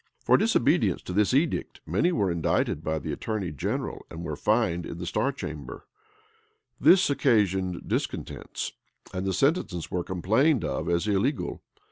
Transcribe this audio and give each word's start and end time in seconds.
[]For 0.25 0.35
disobedience 0.35 1.03
to 1.03 1.13
this 1.13 1.31
edict, 1.31 1.79
many 1.85 2.11
were 2.11 2.31
indicted 2.31 2.83
by 2.83 2.97
the 2.97 3.11
attorney 3.11 3.51
general, 3.51 4.03
and 4.09 4.23
were 4.23 4.35
fined 4.35 4.83
in 4.83 4.97
the 4.97 5.05
star 5.05 5.31
chamber.[] 5.31 5.85
This 6.79 7.07
occasioned 7.11 7.87
discontents; 7.87 8.71
and 9.13 9.27
the 9.27 9.31
sentences 9.33 9.91
were 9.91 10.03
complained 10.03 10.65
of 10.65 10.89
as 10.89 11.07
illegal. 11.07 11.61